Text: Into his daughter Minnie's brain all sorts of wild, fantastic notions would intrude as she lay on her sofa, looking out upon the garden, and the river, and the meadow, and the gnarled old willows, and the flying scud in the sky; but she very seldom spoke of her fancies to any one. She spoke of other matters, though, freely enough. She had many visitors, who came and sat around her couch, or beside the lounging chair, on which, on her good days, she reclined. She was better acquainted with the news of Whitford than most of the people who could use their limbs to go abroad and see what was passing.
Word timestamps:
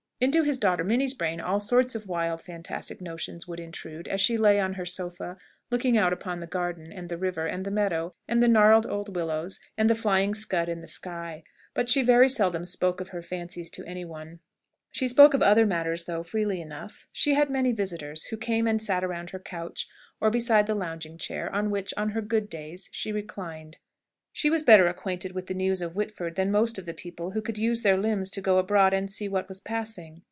Into 0.23 0.43
his 0.43 0.59
daughter 0.59 0.83
Minnie's 0.83 1.15
brain 1.15 1.41
all 1.41 1.59
sorts 1.59 1.95
of 1.95 2.05
wild, 2.05 2.43
fantastic 2.43 3.01
notions 3.01 3.47
would 3.47 3.59
intrude 3.59 4.07
as 4.07 4.21
she 4.21 4.37
lay 4.37 4.59
on 4.59 4.73
her 4.73 4.85
sofa, 4.85 5.35
looking 5.71 5.97
out 5.97 6.13
upon 6.13 6.39
the 6.39 6.45
garden, 6.45 6.91
and 6.93 7.09
the 7.09 7.17
river, 7.17 7.47
and 7.47 7.65
the 7.65 7.71
meadow, 7.71 8.13
and 8.27 8.43
the 8.43 8.47
gnarled 8.47 8.85
old 8.85 9.15
willows, 9.15 9.59
and 9.79 9.89
the 9.89 9.95
flying 9.95 10.35
scud 10.35 10.69
in 10.69 10.79
the 10.81 10.87
sky; 10.87 11.41
but 11.73 11.89
she 11.89 12.03
very 12.03 12.29
seldom 12.29 12.65
spoke 12.65 13.01
of 13.01 13.09
her 13.09 13.23
fancies 13.23 13.71
to 13.71 13.85
any 13.87 14.05
one. 14.05 14.41
She 14.91 15.07
spoke 15.07 15.33
of 15.33 15.41
other 15.41 15.65
matters, 15.65 16.03
though, 16.03 16.21
freely 16.21 16.61
enough. 16.61 17.07
She 17.11 17.33
had 17.33 17.49
many 17.49 17.71
visitors, 17.71 18.25
who 18.25 18.37
came 18.37 18.67
and 18.67 18.79
sat 18.79 19.03
around 19.03 19.31
her 19.31 19.39
couch, 19.39 19.87
or 20.19 20.29
beside 20.29 20.67
the 20.67 20.75
lounging 20.75 21.17
chair, 21.17 21.51
on 21.51 21.71
which, 21.71 21.95
on 21.97 22.09
her 22.11 22.21
good 22.21 22.47
days, 22.47 22.89
she 22.91 23.11
reclined. 23.11 23.79
She 24.33 24.49
was 24.49 24.63
better 24.63 24.87
acquainted 24.87 25.33
with 25.33 25.47
the 25.47 25.53
news 25.53 25.81
of 25.81 25.93
Whitford 25.93 26.35
than 26.35 26.51
most 26.51 26.79
of 26.79 26.85
the 26.85 26.93
people 26.93 27.31
who 27.31 27.41
could 27.41 27.57
use 27.57 27.81
their 27.81 27.97
limbs 27.97 28.31
to 28.31 28.39
go 28.41 28.59
abroad 28.59 28.93
and 28.93 29.11
see 29.11 29.27
what 29.27 29.49
was 29.49 29.59
passing. 29.59 30.19